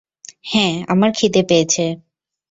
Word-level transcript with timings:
হ্যাঁ, 0.45 0.75
আমার 0.87 1.09
খিদে 1.15 1.41
পেয়েছে। 1.43 1.85